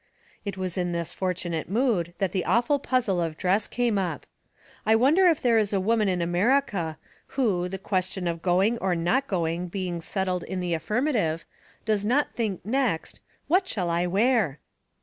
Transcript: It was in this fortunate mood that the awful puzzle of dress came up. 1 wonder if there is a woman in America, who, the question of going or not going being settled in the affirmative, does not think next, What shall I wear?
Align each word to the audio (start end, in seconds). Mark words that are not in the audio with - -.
It 0.45 0.57
was 0.57 0.79
in 0.79 0.93
this 0.93 1.13
fortunate 1.13 1.69
mood 1.69 2.15
that 2.17 2.31
the 2.31 2.43
awful 2.45 2.79
puzzle 2.79 3.21
of 3.21 3.37
dress 3.37 3.67
came 3.67 3.99
up. 3.99 4.25
1 4.83 4.99
wonder 4.99 5.27
if 5.27 5.43
there 5.43 5.59
is 5.59 5.73
a 5.73 5.79
woman 5.79 6.09
in 6.09 6.23
America, 6.23 6.97
who, 7.37 7.69
the 7.69 7.77
question 7.77 8.27
of 8.27 8.41
going 8.41 8.79
or 8.79 8.95
not 8.95 9.27
going 9.27 9.67
being 9.67 10.01
settled 10.01 10.43
in 10.43 10.59
the 10.59 10.73
affirmative, 10.73 11.45
does 11.85 12.03
not 12.03 12.33
think 12.33 12.65
next, 12.65 13.21
What 13.47 13.67
shall 13.67 13.91
I 13.91 14.07
wear? 14.07 14.59